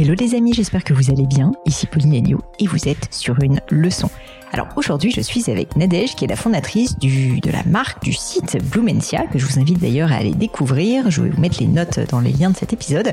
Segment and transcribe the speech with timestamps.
[0.00, 1.52] Hello les amis, j'espère que vous allez bien.
[1.66, 4.08] Ici Pauline Elio et vous êtes sur une leçon.
[4.50, 8.14] Alors aujourd'hui, je suis avec Nadège, qui est la fondatrice du, de la marque du
[8.14, 11.10] site Blumentia, que je vous invite d'ailleurs à aller découvrir.
[11.10, 13.12] Je vais vous mettre les notes dans les liens de cet épisode.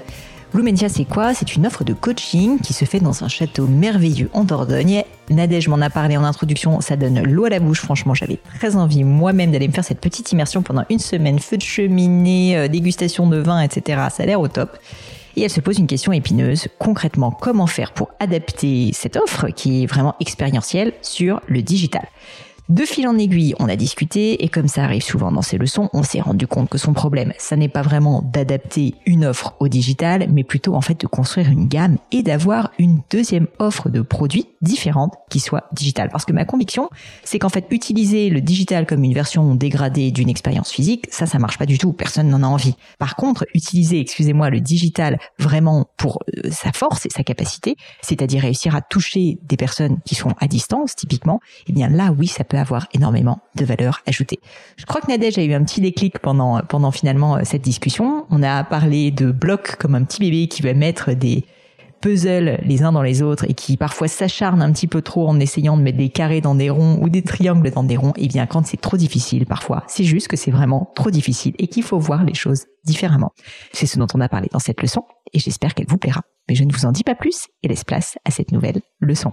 [0.53, 1.33] Blumentia, c'est quoi?
[1.33, 5.03] C'est une offre de coaching qui se fait dans un château merveilleux en Dordogne.
[5.29, 7.81] Nadège m'en a parlé en introduction, ça donne l'eau à la bouche.
[7.81, 11.57] Franchement, j'avais très envie moi-même d'aller me faire cette petite immersion pendant une semaine, feu
[11.57, 14.03] de cheminée, euh, dégustation de vin, etc.
[14.09, 14.79] Ça a l'air au top.
[15.37, 16.67] Et elle se pose une question épineuse.
[16.79, 22.07] Concrètement, comment faire pour adapter cette offre qui est vraiment expérientielle sur le digital?
[22.69, 25.89] De fil en aiguille, on a discuté et comme ça arrive souvent dans ces leçons,
[25.93, 29.67] on s'est rendu compte que son problème, ça n'est pas vraiment d'adapter une offre au
[29.67, 34.01] digital, mais plutôt en fait de construire une gamme et d'avoir une deuxième offre de
[34.01, 36.09] produits différente qui soit digitale.
[36.11, 36.89] Parce que ma conviction,
[37.23, 41.39] c'est qu'en fait utiliser le digital comme une version dégradée d'une expérience physique, ça, ça
[41.39, 41.93] marche pas du tout.
[41.93, 42.75] Personne n'en a envie.
[42.99, 48.41] Par contre, utiliser, excusez-moi, le digital vraiment pour euh, sa force et sa capacité, c'est-à-dire
[48.41, 52.43] réussir à toucher des personnes qui sont à distance, typiquement, eh bien là, oui, ça
[52.43, 54.39] peut avoir énormément de valeur ajoutée.
[54.77, 58.25] Je crois que Nadège a eu un petit déclic pendant, pendant finalement euh, cette discussion.
[58.29, 61.45] On a parlé de blocs comme un petit bébé qui va mettre des
[62.01, 65.39] puzzles les uns dans les autres et qui parfois s'acharne un petit peu trop en
[65.39, 68.25] essayant de mettre des carrés dans des ronds ou des triangles dans des ronds, et
[68.25, 71.67] eh bien quand c'est trop difficile parfois, c'est juste que c'est vraiment trop difficile et
[71.67, 73.31] qu'il faut voir les choses différemment.
[73.73, 75.03] C'est ce dont on a parlé dans cette leçon
[75.33, 76.21] et j'espère qu'elle vous plaira.
[76.49, 79.31] Mais je ne vous en dis pas plus et laisse place à cette nouvelle leçon.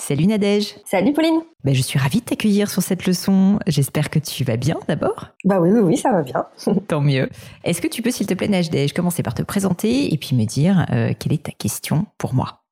[0.00, 0.76] Salut Nadège.
[0.86, 1.42] Salut Pauline.
[1.62, 3.58] Ben, je suis ravie de t'accueillir sur cette leçon.
[3.66, 5.26] J'espère que tu vas bien d'abord.
[5.44, 6.46] Bah oui, oui, oui, ça va bien.
[6.88, 7.28] Tant mieux.
[7.64, 10.46] Est-ce que tu peux, s'il te plaît, Nadège, commencer par te présenter et puis me
[10.46, 12.62] dire euh, quelle est ta question pour moi?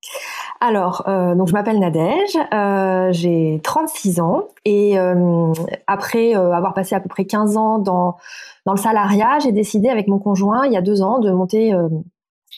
[0.62, 4.96] Alors, euh, donc je m'appelle Nadège, euh, j'ai 36 ans et
[5.86, 8.16] après avoir passé à peu près 15 ans dans,
[8.64, 11.74] dans le salariat, j'ai décidé avec mon conjoint il y a deux ans de monter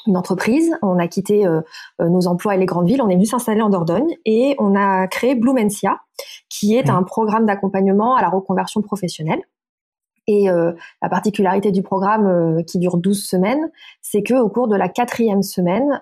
[0.07, 0.73] une entreprise.
[0.83, 1.61] On a quitté euh,
[2.01, 3.03] euh, nos emplois et les grandes villes.
[3.03, 5.99] On est venu s'installer en Dordogne et on a créé Blumencia,
[6.49, 9.43] qui est un programme d'accompagnement à la reconversion professionnelle.
[10.27, 13.69] Et euh, la particularité du programme qui dure 12 semaines,
[14.01, 16.01] c'est que au cours de la quatrième semaine,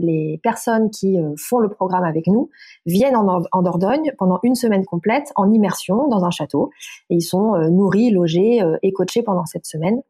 [0.00, 2.48] les personnes qui font le programme avec nous
[2.86, 6.70] viennent en, en, Dordogne pendant une semaine complète en immersion dans un château.
[7.10, 10.00] Et ils sont nourris, logés et coachés pendant cette semaine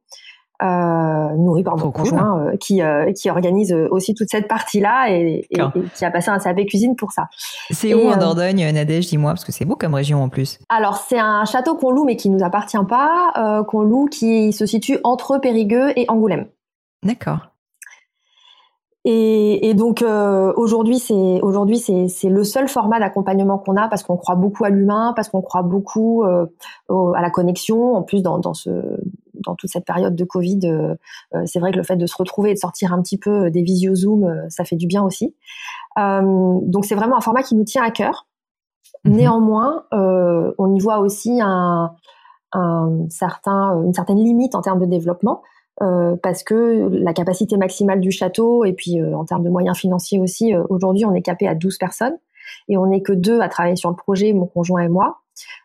[0.62, 5.10] euh, nourri par mon conjoint euh, qui euh, qui organise aussi toute cette partie là
[5.10, 5.60] et, et,
[5.94, 7.28] qui a passé un CAP cuisine pour ça.
[7.70, 10.58] C'est où en Dordogne, Nadège, dis-moi parce que c'est beau comme région en plus.
[10.68, 14.66] Alors c'est un château qu'on loue mais qui nous appartient pas, qu'on loue qui se
[14.66, 16.46] situe entre Périgueux et Angoulême.
[17.02, 17.55] D'accord.
[19.08, 20.04] Et, et, donc
[20.56, 24.70] aujourd'hui, c'est aujourd'hui c'est le seul format d'accompagnement qu'on a parce qu'on croit beaucoup à
[24.70, 27.94] l'humain, parce qu'on croit beaucoup à la connexion.
[27.94, 28.70] En plus, dans, dans ce
[29.44, 30.94] dans toute cette période de Covid, euh,
[31.34, 33.50] euh, c'est vrai que le fait de se retrouver et de sortir un petit peu
[33.50, 35.34] des visio Zoom, euh, ça fait du bien aussi.
[35.96, 38.26] donc c'est vraiment un format qui nous tient à cœur.
[39.04, 39.12] Mhm.
[39.14, 41.94] Néanmoins, on y voit aussi un,
[43.10, 45.42] certain, une certaine limite en termes de développement.
[45.78, 50.54] Parce que la capacité maximale du château et puis en termes de moyens financiers aussi,
[50.70, 52.16] aujourd'hui on est capé à 12 personnes
[52.68, 55.20] et on n'est que deux à travailler sur le projet, mon conjoint et moi.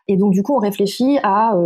[0.08, 1.56] Et donc du coup on réfléchit à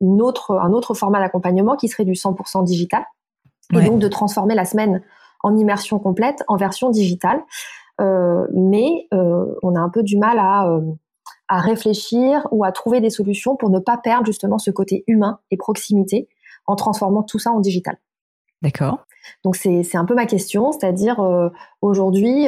[0.00, 3.04] autre, un autre format d'accompagnement qui serait du 100% digital.
[3.72, 5.02] Et donc de transformer la semaine
[5.42, 7.42] en immersion complète en version digitale.
[8.00, 10.80] Euh, mais euh, on a un peu du mal à, euh,
[11.48, 15.38] à réfléchir ou à trouver des solutions pour ne pas perdre justement ce côté humain
[15.52, 16.28] et proximité
[16.66, 17.96] en transformant tout ça en digital.
[18.62, 19.04] D'accord.
[19.42, 21.20] Donc c'est un peu ma question, c'est-à-dire
[21.82, 22.46] aujourd'hui,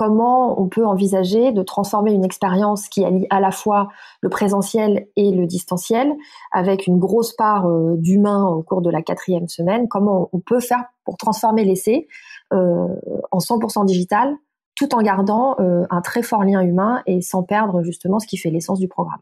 [0.00, 3.88] comment on peut envisager de transformer une expérience qui allie à la fois
[4.22, 6.16] le présentiel et le distanciel,
[6.52, 9.88] avec une grosse part euh, d'humain au cours de la quatrième semaine?
[9.88, 12.08] Comment on peut faire pour transformer l'essai
[12.54, 12.86] euh,
[13.30, 14.34] en 100% digital,
[14.74, 18.38] tout en gardant euh, un très fort lien humain et sans perdre justement ce qui
[18.38, 19.20] fait l'essence du programme?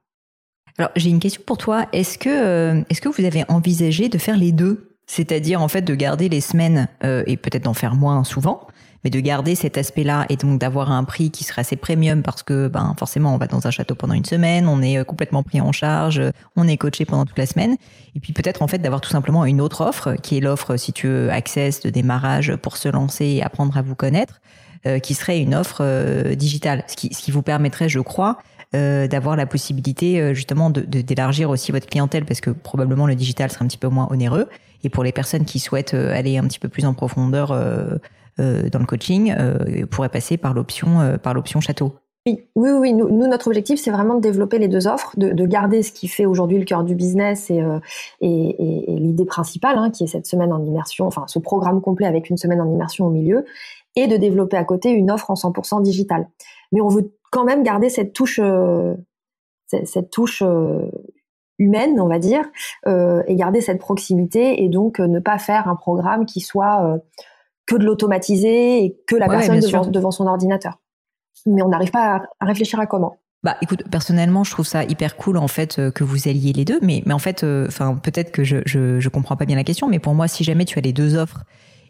[0.78, 1.86] Alors j'ai une question pour toi.
[1.92, 5.94] Est-ce que est-ce que vous avez envisagé de faire les deux, c'est-à-dire en fait de
[5.94, 8.68] garder les semaines et peut-être d'en faire moins souvent,
[9.04, 12.42] mais de garder cet aspect-là et donc d'avoir un prix qui serait assez premium parce
[12.42, 15.42] que ben forcément on va dans un château pendant une semaine, on est euh, complètement
[15.42, 16.20] pris en charge,
[16.56, 17.76] on est coaché pendant toute la semaine.
[18.14, 20.92] Et puis peut-être en fait d'avoir tout simplement une autre offre qui est l'offre si
[20.92, 24.40] tu veux access de démarrage pour se lancer et apprendre à vous connaître
[24.86, 26.84] euh, qui serait une offre euh, digitale.
[26.88, 28.38] Ce qui ce qui vous permettrait je crois
[28.72, 33.64] d'avoir la possibilité justement de d'élargir aussi votre clientèle parce que probablement le digital serait
[33.64, 34.46] un petit peu moins onéreux
[34.84, 37.52] et pour les personnes qui souhaitent aller un petit peu plus en profondeur
[38.40, 41.94] euh, dans le coaching euh, pourrait passer par l'option euh, par l'option château.
[42.24, 42.92] Oui, oui, oui.
[42.92, 46.06] Nous, notre objectif, c'est vraiment de développer les deux offres, de, de garder ce qui
[46.06, 47.64] fait aujourd'hui le cœur du business et,
[48.20, 52.06] et, et, l'idée principale, hein, qui est cette semaine en immersion, enfin ce programme complet
[52.06, 53.46] avec une semaine en immersion au milieu,
[53.96, 56.28] et de développer à côté une offre en 100% digitale.
[56.70, 58.40] Mais on veut quand même garder cette touche,
[59.66, 60.42] cette, touche
[61.58, 62.44] humaine, on va dire,
[62.86, 67.00] et garder cette proximité, et donc ne pas faire un programme qui soit
[67.68, 70.80] que de l'automatiser et que la personne devant, devant, son ordinateur.
[71.46, 73.18] Mais on n'arrive pas à, réfléchir à comment.
[73.44, 76.64] Bah, écoute, personnellement, je trouve ça hyper cool en fait euh, que vous alliez les
[76.64, 76.80] deux.
[76.82, 79.62] Mais, mais en fait, euh, enfin, peut-être que je, je, je comprends pas bien la
[79.62, 81.44] question, mais pour moi, si jamais tu as les deux offres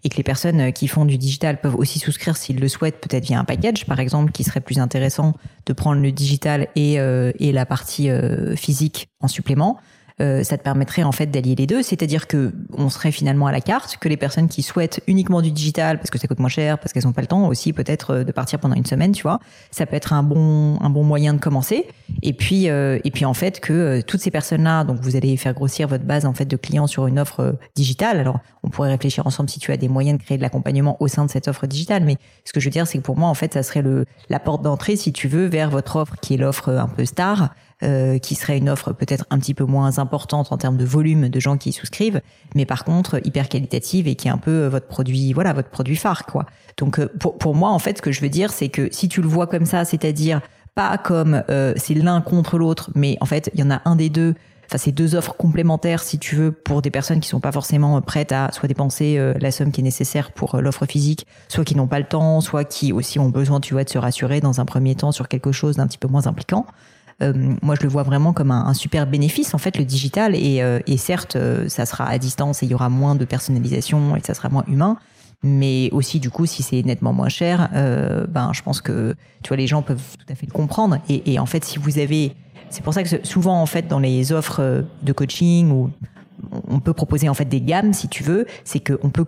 [0.05, 3.00] et que les personnes euh, qui font du digital peuvent aussi souscrire s'ils le souhaitent,
[3.00, 5.35] peut-être via un package, par exemple, qui serait plus intéressant
[5.67, 8.09] de prendre le digital et, et la partie
[8.56, 9.79] physique en supplément.
[10.20, 13.53] Euh, ça te permettrait en fait d'allier les deux, c'est-à-dire que on serait finalement à
[13.53, 16.49] la carte, que les personnes qui souhaitent uniquement du digital parce que ça coûte moins
[16.49, 19.12] cher, parce qu'elles n'ont pas le temps aussi peut-être euh, de partir pendant une semaine,
[19.12, 19.38] tu vois,
[19.70, 21.87] ça peut être un bon un bon moyen de commencer.
[22.23, 25.55] Et puis euh, et puis en fait que toutes ces personnes-là, donc vous allez faire
[25.55, 28.19] grossir votre base en fait de clients sur une offre digitale.
[28.19, 31.06] Alors on pourrait réfléchir ensemble si tu as des moyens de créer de l'accompagnement au
[31.06, 33.29] sein de cette offre digitale, mais ce que je veux dire c'est que pour moi
[33.29, 36.35] en fait ça serait le la porte d'entrée si tu veux vers votre offre qui
[36.35, 37.50] est l'offre un peu star
[37.84, 41.28] euh, qui serait une offre peut-être un petit peu moins importante en termes de volume
[41.28, 42.20] de gens qui y souscrivent,
[42.56, 45.94] mais par contre hyper qualitative et qui est un peu votre produit, voilà, votre produit
[45.94, 46.44] phare, quoi.
[46.76, 49.08] Donc euh, pour, pour moi, en fait, ce que je veux dire, c'est que si
[49.08, 50.40] tu le vois comme ça, c'est-à-dire
[50.75, 53.94] pas comme euh, c'est l'un contre l'autre, mais en fait, il y en a un
[53.94, 54.34] des deux.
[54.66, 58.02] Enfin, c'est deux offres complémentaires, si tu veux, pour des personnes qui sont pas forcément
[58.02, 61.86] prêtes à soit dépenser la somme qui est nécessaire pour l'offre physique, soit qui n'ont
[61.86, 64.66] pas le temps, soit qui aussi ont besoin, tu vois, de se rassurer dans un
[64.66, 66.66] premier temps sur quelque chose d'un petit peu moins impliquant.
[67.23, 67.32] Euh,
[67.62, 70.35] moi, je le vois vraiment comme un, super bénéfice, en fait, le digital.
[70.35, 73.25] Et, euh, et certes, euh, ça sera à distance et il y aura moins de
[73.25, 74.99] personnalisation et ça sera moins humain
[75.44, 79.49] mais aussi du coup si c'est nettement moins cher euh, ben je pense que tu
[79.49, 82.00] vois les gens peuvent tout à fait le comprendre et, et en fait si vous
[82.00, 82.35] avez
[82.70, 85.91] c'est pour ça que souvent en fait dans les offres de coaching ou
[86.67, 89.26] on peut proposer en fait des gammes si tu veux c'est qu'on peut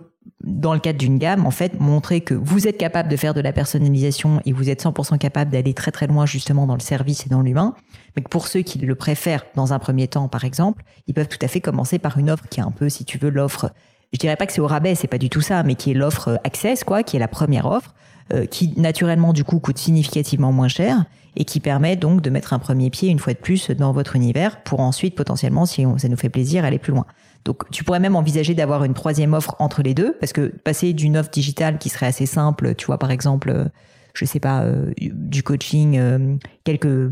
[0.51, 3.41] dans le cadre d'une gamme, en fait, montrer que vous êtes capable de faire de
[3.41, 7.25] la personnalisation et vous êtes 100% capable d'aller très très loin justement dans le service
[7.25, 7.73] et dans l'humain.
[8.15, 11.27] Mais que pour ceux qui le préfèrent dans un premier temps, par exemple, ils peuvent
[11.27, 13.71] tout à fait commencer par une offre qui est un peu, si tu veux, l'offre.
[14.13, 15.93] Je dirais pas que c'est au rabais, c'est pas du tout ça, mais qui est
[15.93, 17.93] l'offre Access, quoi, qui est la première offre,
[18.33, 21.05] euh, qui naturellement du coup coûte significativement moins cher
[21.35, 24.15] et qui permet donc de mettre un premier pied une fois de plus dans votre
[24.15, 27.05] univers pour ensuite potentiellement, si ça nous fait plaisir, aller plus loin.
[27.45, 30.93] Donc tu pourrais même envisager d'avoir une troisième offre entre les deux, parce que passer
[30.93, 33.65] d'une offre digitale qui serait assez simple, tu vois par exemple, euh,
[34.13, 37.11] je sais pas, euh, du coaching, euh, quelques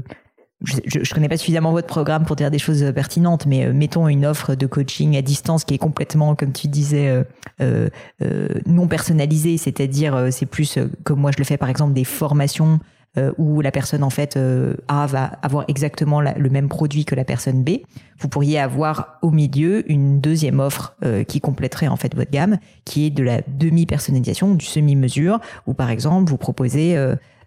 [0.66, 4.26] je, je, connais pas suffisamment votre programme pour dire des choses pertinentes, mais mettons une
[4.26, 7.24] offre de coaching à distance qui est complètement, comme tu disais,
[8.66, 12.82] non personnalisée, c'est-à-dire c'est plus comme moi je le fais par exemple des formations
[13.18, 17.16] euh, où la personne en fait euh, A va avoir exactement le même produit que
[17.16, 17.80] la personne B,
[18.20, 22.60] vous pourriez avoir au milieu une deuxième offre euh, qui compléterait en fait votre gamme,
[22.86, 26.96] qui est de la demi-personnalisation, du semi-mesure, où par exemple vous proposez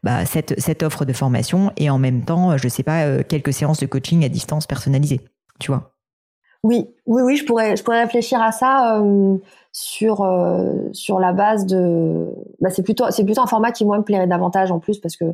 [0.03, 3.79] bah, cette, cette offre de formation et en même temps, je sais pas, quelques séances
[3.79, 5.21] de coaching à distance personnalisées,
[5.61, 5.92] tu vois.
[6.63, 9.03] Oui, oui, oui, je pourrais, je pourrais réfléchir à ça
[9.73, 12.29] sur euh, sur la base de
[12.61, 15.17] bah, c'est plutôt c'est plutôt un format qui moi me plairait davantage en plus parce
[15.17, 15.25] que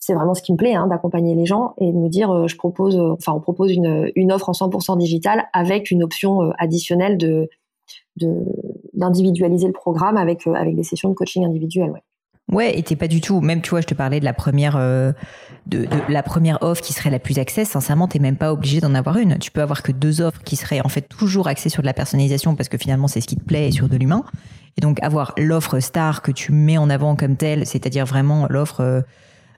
[0.00, 2.48] c'est vraiment ce qui me plaît hein, d'accompagner les gens et de me dire euh,
[2.48, 6.52] je propose euh, enfin on propose une une offre en 100% digital avec une option
[6.58, 7.48] additionnelle de
[8.16, 8.44] de
[8.94, 12.02] d'individualiser le programme avec avec des sessions de coaching individuelles ouais.
[12.52, 13.40] Ouais, et t'es pas du tout.
[13.40, 15.12] Même tu vois, je te parlais de la première, euh,
[15.66, 17.70] de, la première offre qui serait la plus access.
[17.70, 19.38] Sincèrement, t'es même pas obligé d'en avoir une.
[19.38, 21.94] Tu peux avoir que deux offres qui seraient en fait toujours axées sur de la
[21.94, 24.24] personnalisation parce que finalement c'est ce qui te plaît et sur de l'humain.
[24.76, 28.80] Et donc avoir l'offre star que tu mets en avant comme telle, c'est-à-dire vraiment l'offre.
[28.80, 29.00] Euh,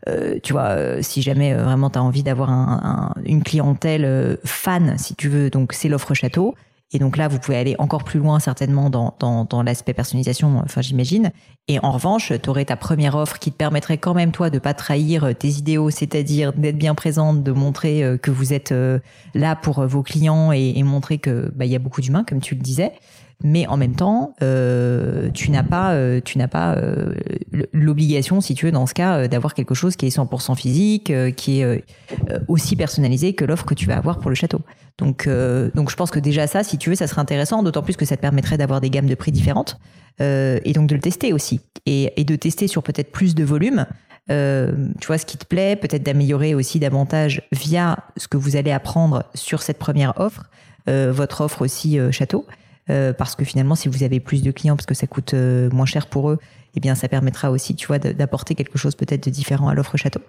[0.07, 5.15] euh, tu vois, si jamais vraiment tu as envie d'avoir un, une clientèle fan, si
[5.15, 6.55] tu veux, donc c'est l'offre château.
[6.93, 10.63] Et donc là, vous pouvez aller encore plus loin certainement dans, dans, dans l'aspect personnalisation,
[10.65, 11.33] enfin j'imagine.
[11.67, 14.59] Et en revanche, tu aurais ta première offre qui te permettrait quand même toi de
[14.59, 19.01] pas trahir tes idéaux, c'est-à-dire d'être bien présente, de montrer euh, que vous êtes euh,
[19.35, 22.25] là pour euh, vos clients et, et montrer que bah, il y a beaucoup d'humains,
[22.25, 22.93] comme tu le disais
[23.47, 27.13] mais en même temps, euh, tu n'as pas, euh, tu n'as pas euh,
[27.75, 31.61] l'obligation, si tu veux, dans ce cas, d'avoir quelque chose qui est 100% physique, qui
[31.61, 31.85] est
[32.49, 34.63] aussi personnalisé que l'offre que tu vas avoir pour le château.
[34.97, 35.29] Donc,
[35.75, 38.07] donc, je pense que déjà ça, si tu veux, ça serait intéressant, d'autant plus que
[38.07, 39.79] ça te permettrait d'avoir des gammes de prix différentes
[40.21, 43.85] et donc de le tester aussi et, et de tester sur peut-être plus de volume.
[44.29, 48.73] tu vois ce qui te plaît, peut-être d'améliorer aussi davantage via ce que vous allez
[48.73, 50.49] apprendre sur cette première offre,
[50.87, 52.47] votre offre aussi château.
[52.91, 55.71] Euh, parce que finalement, si vous avez plus de clients, parce que ça coûte euh,
[55.71, 56.39] moins cher pour eux,
[56.75, 59.97] eh bien, ça permettra aussi, tu vois, d'apporter quelque chose peut-être de différent à l'offre
[59.97, 60.21] château.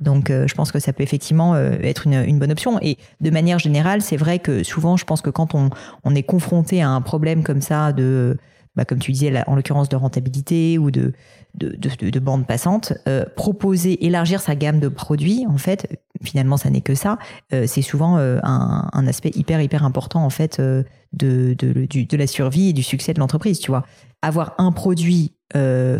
[0.00, 2.78] Donc, euh, je pense que ça peut effectivement être une, bonne option.
[2.82, 5.70] Et de manière générale, c'est vrai que souvent, je pense que quand on,
[6.04, 8.36] on est confronté à un problème comme ça de
[8.76, 11.12] bah, comme tu disais, en l'occurrence de rentabilité ou de,
[11.54, 16.56] de, de, de bande passante, euh, proposer, élargir sa gamme de produits, en fait, finalement,
[16.56, 17.18] ça n'est que ça.
[17.52, 22.26] Euh, c'est souvent euh, un, aspect hyper, hyper important, en fait, de, de, de, la
[22.26, 23.84] survie et du succès de l'entreprise, tu vois.
[24.22, 25.32] Avoir un produit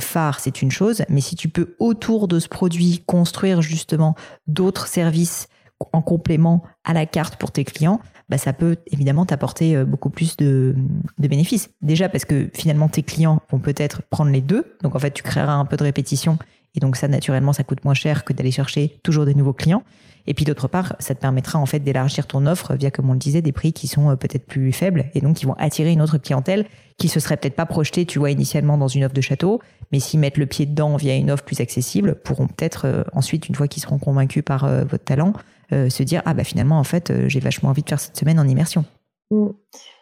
[0.00, 4.16] phare, c'est une chose, mais si tu peux, autour de ce produit, construire justement
[4.49, 5.49] d'autres services
[5.93, 10.11] en complément à la carte pour tes clients, bah, ça peut évidemment t'apporter euh, beaucoup
[10.11, 10.75] plus de,
[11.19, 11.71] bénéfices.
[11.83, 15.23] Déjà parce que finalement tes clients vont peut-être prendre les deux, donc en fait tu
[15.23, 16.38] créeras un peu de répétition
[16.75, 19.83] et donc ça naturellement ça coûte moins cher que d'aller chercher toujours des nouveaux clients.
[20.26, 23.12] Et puis d'autre part, ça te permettra en fait d'élargir ton offre via, comme on
[23.12, 25.93] le disait, des prix qui sont euh, peut-être plus faibles et donc qui vont attirer
[25.93, 26.64] une autre clientèle
[26.97, 29.61] qui se serait peut-être pas projetée, tu vois, initialement dans une offre de château,
[29.93, 33.49] mais s'ils mettent le pied dedans via une offre plus accessible, pourront peut-être euh, ensuite,
[33.49, 35.35] une fois qu'ils seront convaincus par votre talent,
[35.75, 38.16] euh, se dire ah bah finalement en fait euh, j'ai vachement envie de faire cette
[38.16, 38.85] semaine en immersion.
[39.31, 39.49] Mm.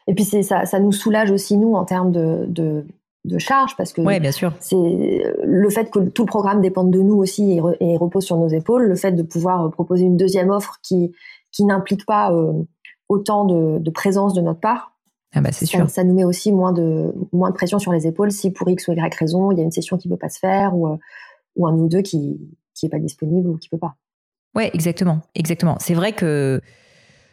[0.08, 2.84] Et puis c'est ça, ça nous soulage aussi nous en termes de, de,
[3.24, 4.52] de charge parce que ouais, bien sûr.
[4.60, 8.36] c'est euh, le fait que tout le programme dépende de nous aussi et, repose sur
[8.36, 11.12] nos épaules, le fait de pouvoir proposer une deuxième offre qui
[11.50, 12.32] qui n'implique pas
[13.10, 14.96] autant de, de, présence de notre part.
[15.34, 15.88] Ah bah c'est sûr.
[15.90, 18.88] Ça nous met aussi moins de moins de pression sur les épaules si pour x
[18.88, 20.98] ou y raison il y a une session qui peut pas se faire ou
[21.56, 22.40] ou un ou deux qui
[22.74, 23.96] qui est pas disponible ou qui peut pas.
[24.54, 25.78] Ouais, exactement, exactement.
[25.80, 26.60] C'est vrai que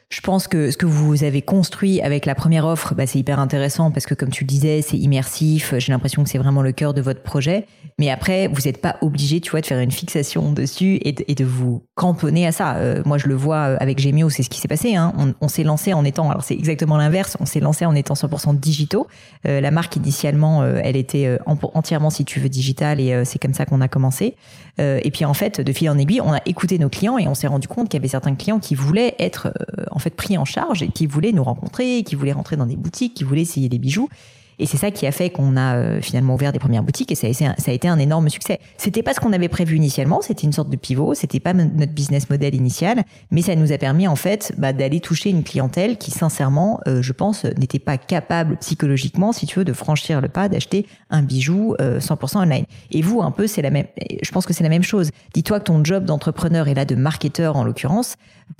[0.09, 3.39] je pense que ce que vous avez construit avec la première offre, bah, c'est hyper
[3.39, 5.75] intéressant parce que comme tu le disais, c'est immersif.
[5.77, 7.67] J'ai l'impression que c'est vraiment le cœur de votre projet.
[7.99, 11.43] Mais après, vous n'êtes pas obligé, tu vois, de faire une fixation dessus et de,
[11.43, 12.75] vous camponner à ça.
[12.75, 14.95] Euh, moi, je le vois euh, avec Gemio, c'est ce qui s'est passé.
[14.95, 15.13] Hein.
[15.41, 18.57] On, s'est lancé en étant, alors c'est exactement l'inverse, on s'est lancé en étant 100%
[18.57, 19.07] digitaux.
[19.45, 23.65] Euh, la marque initialement, elle était entièrement, si tu veux, digitale et c'est comme ça
[23.65, 24.35] qu'on a commencé.
[24.77, 27.35] et puis en fait, de fil en aiguille, on a écouté nos clients et on
[27.35, 29.51] s'est rendu compte qu'il y avait certains clients qui voulaient être
[29.91, 32.75] en fait pris en charge et qui voulaient nous rencontrer, qui voulaient rentrer dans des
[32.75, 34.09] boutiques, qui voulaient essayer des bijoux.
[34.59, 37.15] Et c'est ça qui a fait qu'on a euh, finalement ouvert des premières boutiques et
[37.15, 38.59] ça a, été un, ça a été un énorme succès.
[38.77, 41.93] C'était pas ce qu'on avait prévu initialement, c'était une sorte de pivot, c'était pas notre
[41.93, 45.97] business model initial, mais ça nous a permis en fait bah, d'aller toucher une clientèle
[45.97, 50.27] qui sincèrement, euh, je pense, n'était pas capable psychologiquement, si tu veux, de franchir le
[50.27, 52.65] pas d'acheter un bijou 100% euh, online.
[52.91, 53.85] Et vous, un peu, c'est la même.
[54.21, 55.11] Je pense que c'est la même chose.
[55.33, 58.15] Dis-toi que ton job d'entrepreneur et là de marketeur en l'occurrence,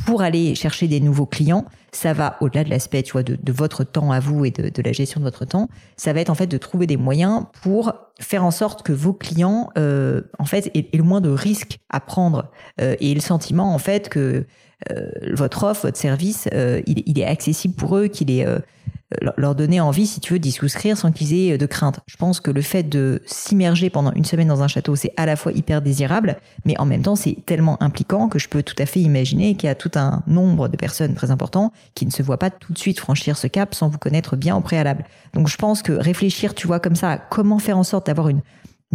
[0.06, 3.84] pour aller chercher des nouveaux clients, ça va au-delà de l'aspect, tu vois, de, votre
[3.84, 5.70] temps à vous et de, de, la gestion de votre temps.
[5.98, 9.14] Ça va être en fait de trouver des moyens pour faire en sorte que vos
[9.14, 13.74] clients, euh, en fait, aient, le moins de risques à prendre euh, et le sentiment
[13.74, 14.46] en fait que
[14.92, 16.48] euh, votre offre, votre service,
[16.88, 18.46] il, est accessible pour eux, qu'il est
[19.38, 22.00] leur donner envie, si tu veux, d'y souscrire sans qu'ils aient de crainte.
[22.06, 25.26] Je pense que le fait de s'immerger pendant une semaine dans un château, c'est à
[25.26, 28.76] la fois hyper désirable, mais en même temps, c'est tellement impliquant que je peux tout
[28.78, 32.12] à fait imaginer qu'il y a tout un nombre de personnes très importants qui ne
[32.12, 35.04] se voient pas tout de suite franchir ce cap sans vous connaître bien au préalable.
[35.34, 38.42] Donc je pense que réfléchir, tu vois, comme ça, comment faire en sorte d'avoir une,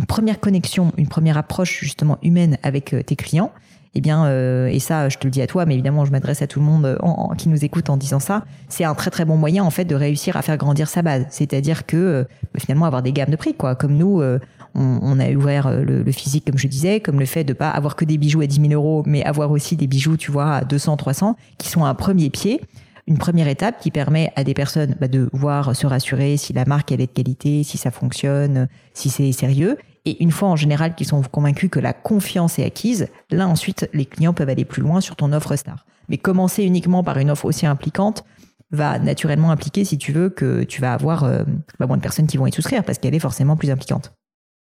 [0.09, 3.53] première connexion, une première approche justement humaine avec tes clients,
[3.95, 6.43] eh bien, euh, et ça, je te le dis à toi, mais évidemment, je m'adresse
[6.43, 9.25] à tout le monde en, qui nous écoute en disant ça, c'est un très très
[9.25, 11.27] bon moyen en fait de réussir à faire grandir sa base.
[11.31, 12.25] C'est-à-dire que euh,
[12.59, 13.77] finalement avoir des gammes de prix, quoi.
[13.77, 14.41] Comme nous, euh,
[14.75, 17.95] on, a ouvert le, le, physique, comme je disais, comme le fait de pas avoir
[17.95, 20.65] que des bijoux à 10 000 euros, mais avoir aussi des bijoux, tu vois, à
[20.65, 22.61] 200, 300, qui sont un premier pied
[23.07, 26.65] une première étape qui permet à des personnes bah, de voir se rassurer si la
[26.65, 30.57] marque elle est de qualité, si ça fonctionne, si c'est sérieux, Et une fois en
[30.57, 34.65] général qu'ils sont convaincus que la confiance est acquise, là ensuite les clients peuvent aller
[34.65, 35.87] plus loin sur ton offre star.
[36.09, 38.25] Mais commencer uniquement par une offre aussi impliquante
[38.71, 41.45] va naturellement impliquer, si tu veux, que tu vas avoir euh,
[41.79, 44.13] bah, moins de personnes qui vont y souscrire parce qu'elle est forcément plus impliquante.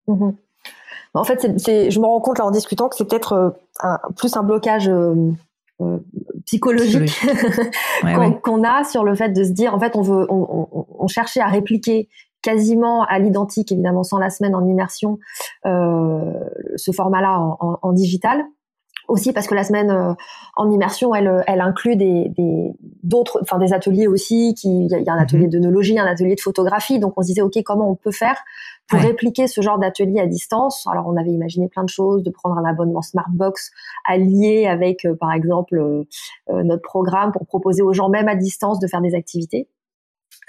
[0.07, 0.35] Mhm.
[1.13, 4.43] En fait, je me rends compte là en discutant que c'est peut-être euh, plus un
[4.43, 5.31] blocage euh,
[6.45, 7.11] psychologique,
[8.43, 11.47] qu'on a sur le fait de se dire, en fait, on veut, on, cherchait à
[11.47, 12.09] répliquer
[12.41, 15.19] quasiment à l'identique, évidemment sans la semaine en immersion,
[15.63, 18.43] ce format-là en, digital
[19.07, 20.13] aussi parce que la semaine euh,
[20.55, 22.31] en immersion, elle, elle inclut des
[23.03, 24.53] d'autres, enfin des ateliers aussi.
[24.55, 25.51] Qui il y, a un atelier mhm.
[25.51, 26.99] d'œnologie, un atelier de photographie.
[26.99, 28.37] Donc on se disait ok comment on peut faire
[28.89, 30.85] pour répliquer ce genre d'atelier à distance?
[30.91, 33.71] Alors on avait imaginé plein de choses, de prendre un abonnement Smartbox
[34.05, 36.03] allié avec euh, par exemple euh,
[36.63, 39.67] notre programme pour proposer aux gens même à distance de faire des activités.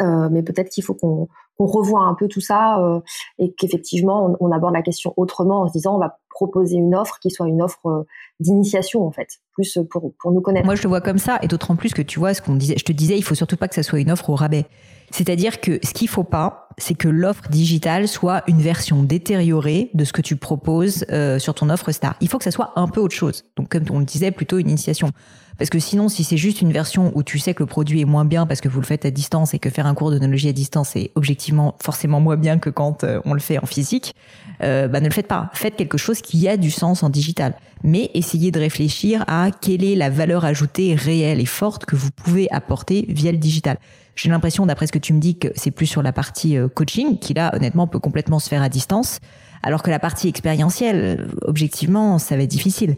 [0.00, 3.00] mais peut-être qu'il faut qu'on on revoit un peu tout ça euh,
[3.38, 7.18] et qu'effectivement on, aborde la question autrement en se disant on va proposer une offre
[7.20, 8.06] qui soit une offre euh,
[8.40, 10.66] d'initiation en fait, plus pour, pour nous connaître.
[10.66, 12.74] Moi je le vois comme ça et d'autant plus que tu vois ce qu'on disait,
[12.78, 14.66] je te disais il faut surtout pas que ça soit une offre au rabais.
[15.10, 20.04] C'est-à-dire que ce qu'il faut pas, c'est que l'offre digitale soit une version détériorée de
[20.04, 22.16] ce que tu proposes euh, sur ton offre star.
[22.20, 23.44] Il faut que ça soit un peu autre chose.
[23.56, 25.10] Donc comme on le disait, plutôt une initiation.
[25.58, 28.04] Parce que sinon, si c'est juste une version où tu sais que le produit est
[28.04, 30.48] moins bien parce que vous le faites à distance et que faire un cours d'onologie
[30.48, 34.14] à distance est objectivement forcément moins bien que quand euh, on le fait en physique,
[34.62, 35.50] euh, bah ne le faites pas.
[35.54, 37.54] Faites quelque chose qui a du sens en digital.
[37.82, 42.10] Mais essayez de réfléchir à quelle est la valeur ajoutée réelle et forte que vous
[42.12, 43.78] pouvez apporter via le digital.
[44.14, 46.68] J'ai l'impression, d'après ce que tu me dis, que c'est plus sur la partie euh,
[46.68, 49.18] coaching, qui là, honnêtement, peut complètement se faire à distance,
[49.64, 52.96] alors que la partie expérientielle, objectivement, ça va être difficile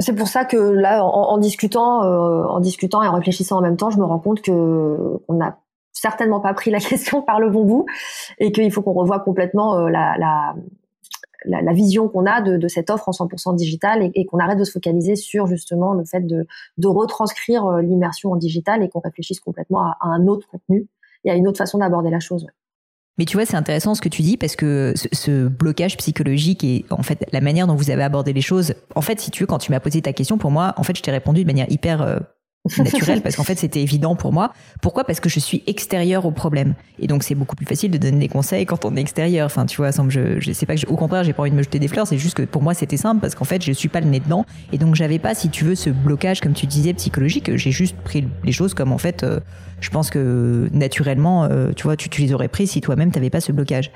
[0.00, 3.76] c'est pour ça que là, en, discutant, euh, en discutant et en réfléchissant en même
[3.76, 5.58] temps, je me rends compte que on n'a
[5.92, 7.86] certainement pas pris la question par le bon bout
[8.38, 10.54] et qu'il faut qu'on revoie complètement euh, la, la,
[11.44, 14.64] la, vision qu'on a de, de, cette offre en 100% digital et, qu'on arrête de
[14.64, 16.46] se focaliser sur justement le fait de,
[16.78, 20.88] de retranscrire euh, l'immersion en digital et qu'on réfléchisse complètement à, un autre contenu
[21.24, 22.46] et à une autre façon d'aborder la chose.
[23.18, 26.84] Mais tu vois, c'est intéressant ce que tu dis parce que ce, blocage psychologique et
[26.90, 28.74] en fait la manière dont vous avez abordé les choses.
[28.96, 30.96] En fait, si tu veux, quand tu m'as posé ta question, pour moi, en fait,
[30.96, 32.20] je t'ai répondu de manière hyper
[32.78, 34.52] naturelle parce qu'en fait c'était évident pour moi.
[34.80, 35.04] Pourquoi?
[35.04, 38.18] Parce que je suis extérieur au problème et donc c'est beaucoup plus facile de donner
[38.18, 39.46] des conseils quand on est extérieur.
[39.46, 41.56] Enfin, tu vois, sans je, je sais pas que au contraire j'ai pas envie de
[41.56, 42.06] me jeter des fleurs.
[42.06, 44.20] C'est juste que pour moi c'était simple parce qu'en fait je suis pas le nez
[44.20, 47.56] dedans et donc j'avais pas, si tu veux, ce blocage comme tu disais psychologique.
[47.56, 49.22] J'ai juste pris les choses comme en fait.
[49.22, 49.40] Euh,
[49.80, 53.40] je pense que naturellement, euh, tu vois, tu, les aurais pris si toi-même t'avais pas
[53.40, 53.90] ce blocage.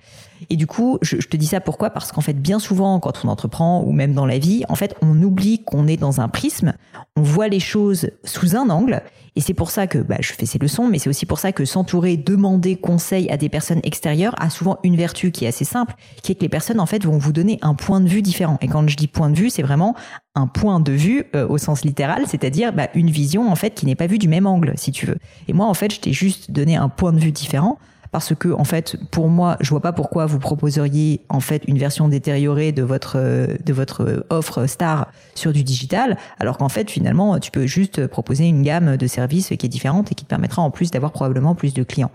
[0.51, 1.91] Et du coup, je, te dis ça pourquoi?
[1.91, 4.95] Parce qu'en fait, bien souvent, quand on entreprend ou même dans la vie, en fait,
[5.03, 6.75] on oublie qu'on est dans un prisme,
[7.17, 9.03] on voit les choses sous un angle.
[9.37, 11.53] Et c'est pour ça que bah, je fais ces leçons, mais c'est aussi pour ça
[11.53, 15.65] que s'entourer, demander conseil à des personnes extérieures a souvent une vertu qui est assez
[15.65, 18.21] simple, qui est que les personnes en fait vont vous donner un point de vue
[18.21, 18.59] différent.
[18.63, 19.95] Et quand je dis point de vue, c'est vraiment
[20.35, 23.87] un point de vue euh, au sens littéral, c'est-à-dire bah, une vision en fait qui
[23.87, 25.19] n'est pas vue du même angle, si tu veux.
[25.47, 27.79] Et moi en fait, je t'ai juste donné un point de vue différent
[28.11, 31.79] parce que en fait pour moi je vois pas pourquoi vous proposeriez en fait une
[31.79, 37.39] version détériorée de votre de votre offre star sur du digital alors qu'en fait finalement
[37.39, 40.63] tu peux juste proposer une gamme de services qui est différente et qui te permettra
[40.63, 42.11] en plus d'avoir probablement plus de clients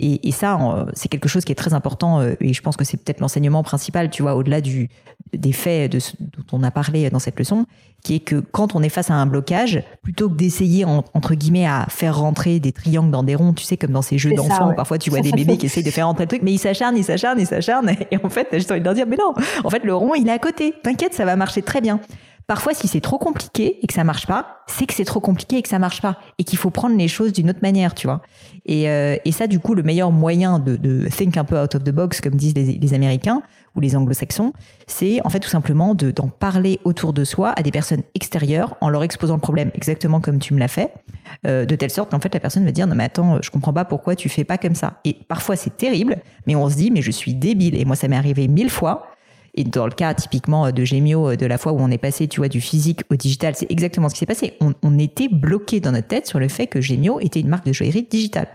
[0.00, 2.84] et, et ça, c'est quelque chose qui est très important euh, et je pense que
[2.84, 4.88] c'est peut-être l'enseignement principal, tu vois, au-delà du
[5.32, 7.66] des faits de, dont on a parlé dans cette leçon,
[8.04, 11.66] qui est que quand on est face à un blocage, plutôt que d'essayer entre guillemets
[11.66, 14.72] à faire rentrer des triangles dans des ronds, tu sais comme dans ces jeux d'enfants,
[14.74, 16.96] parfois tu vois des bébés qui essayent de faire rentrer le truc, mais ils s'acharnent,
[16.96, 19.34] ils s'acharnent, ils s'acharnent, et en fait, j'ai envie de leur dire, mais non,
[19.64, 20.74] en fait, le rond, il est à côté.
[20.82, 22.00] T'inquiète, ça va marcher très bien.
[22.48, 25.58] Parfois, si c'est trop compliqué et que ça marche pas, c'est que c'est trop compliqué
[25.58, 28.06] et que ça marche pas et qu'il faut prendre les choses d'une autre manière, tu
[28.06, 28.22] vois.
[28.64, 31.74] Et, euh, et ça, du coup, le meilleur moyen de, de think un peu out
[31.74, 33.42] of the box, comme disent les, les Américains
[33.76, 34.54] ou les Anglo-Saxons,
[34.86, 38.78] c'est en fait tout simplement de d'en parler autour de soi à des personnes extérieures
[38.80, 40.94] en leur exposant le problème, exactement comme tu me l'as fait,
[41.46, 43.74] euh, de telle sorte qu'en fait la personne va dire non mais attends, je comprends
[43.74, 45.00] pas pourquoi tu fais pas comme ça.
[45.04, 47.78] Et parfois c'est terrible, mais on se dit mais je suis débile.
[47.78, 49.06] Et moi ça m'est arrivé mille fois
[49.54, 52.40] et dans le cas typiquement de Gemio, de la fois où on est passé, tu
[52.40, 54.54] vois, du physique au digital, c'est exactement ce qui s'est passé.
[54.60, 57.72] On, était bloqué dans notre tête sur le fait que Gemio était une marque de
[57.72, 58.48] joaillerie digitale.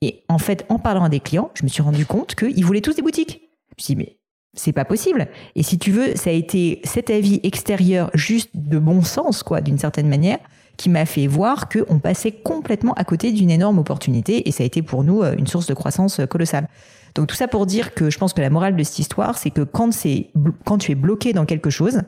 [0.00, 2.80] Et en fait, en parlant à des clients, je me suis rendu compte qu'ils voulaient
[2.80, 3.42] tous des boutiques.
[3.70, 4.18] Je me suis dit, mais
[4.54, 5.28] c'est pas possible.
[5.54, 9.60] Et si tu veux, ça a été cet avis extérieur juste de bon sens, quoi,
[9.60, 10.38] d'une certaine manière,
[10.76, 14.66] qui m'a fait voir qu'on passait complètement à côté d'une énorme opportunité et ça a
[14.66, 16.68] été pour nous euh, une source de croissance euh, colossale.
[17.14, 19.50] Donc tout ça pour dire que je pense que la morale de cette histoire, c'est
[19.50, 20.30] que quand c'est
[20.64, 22.02] quand tu es bloqué dans quelque chose,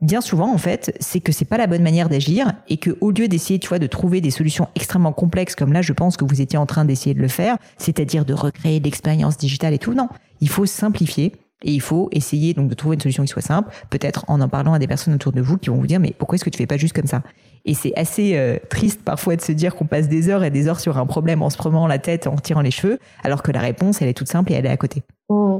[0.00, 3.10] bien souvent en fait, c'est que c'est pas la bonne manière d'agir et que au
[3.10, 6.24] lieu d'essayer, tu vois, de trouver des solutions extrêmement complexes comme là, je pense que
[6.24, 9.94] vous étiez en train d'essayer de le faire, c'est-à-dire de recréer l'expérience digitale et tout,
[9.94, 10.08] non,
[10.40, 11.32] il faut simplifier.
[11.62, 14.48] Et il faut essayer donc de trouver une solution qui soit simple, peut-être en en
[14.48, 16.50] parlant à des personnes autour de vous qui vont vous dire mais pourquoi est-ce que
[16.50, 17.22] tu fais pas juste comme ça?
[17.64, 20.66] Et c'est assez euh, triste parfois de se dire qu'on passe des heures et des
[20.68, 23.52] heures sur un problème en se prenant la tête, en tirant les cheveux, alors que
[23.52, 25.02] la réponse elle est toute simple et elle est à côté.
[25.28, 25.58] Mmh.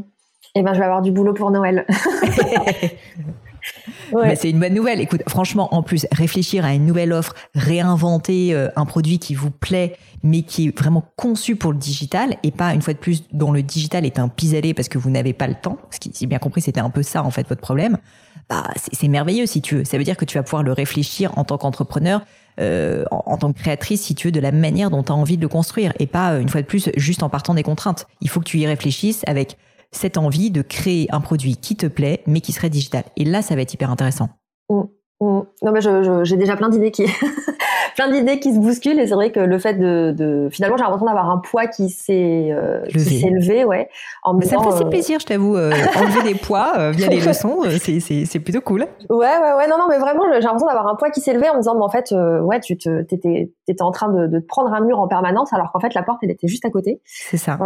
[0.55, 1.87] Eh ben je vais avoir du boulot pour Noël.
[4.35, 5.01] C'est une bonne nouvelle.
[5.01, 9.51] Écoute, franchement, en plus, réfléchir à une nouvelle offre, réinventer euh, un produit qui vous
[9.51, 13.25] plaît, mais qui est vraiment conçu pour le digital et pas une fois de plus
[13.33, 15.79] dont le digital est un pis-aller parce que vous n'avez pas le temps.
[15.91, 17.99] Ce qui, si bien compris, c'était un peu ça en fait votre problème.
[18.49, 19.85] Bah, c'est merveilleux si tu veux.
[19.85, 22.23] Ça veut dire que tu vas pouvoir le réfléchir en tant qu'entrepreneur.
[22.61, 25.15] Euh, en, en, tant que créatrice, si tu veux, de la manière dont tu as
[25.15, 28.07] envie de le construire et pas, une fois de plus, juste en partant des contraintes.
[28.21, 29.57] Il faut que tu y réfléchisses avec
[29.93, 33.05] cette envie de créer un produit qui te plaît, mais qui serait digital.
[33.17, 34.31] Et là, ça va être hyper intéressant.
[34.71, 34.83] Mmh.
[35.23, 35.81] Non, mais
[36.25, 37.07] j'ai déjà plein d'idées qui,
[37.95, 40.49] plein d'idées qui se bousculent et c'est vrai que le fait de, de...
[40.51, 43.89] finalement j'ai l'impression d'avoir un poids qui s'est euh, élevé ouais
[44.23, 47.21] en ça me fait euh, plaisir je t'avoue euh, enlever des poids euh, via les
[47.27, 48.87] leçons c'est c'est plutôt cool.
[49.11, 51.49] Ouais ouais ouais non non mais vraiment j'ai l'impression d'avoir un poids qui s'est élevé
[51.49, 54.39] en me disant mais en fait ouais tu te t'étais t'étais en train de, de
[54.39, 56.71] te prendre un mur en permanence alors qu'en fait la porte elle était juste à
[56.71, 57.01] côté.
[57.05, 57.59] C'est ça.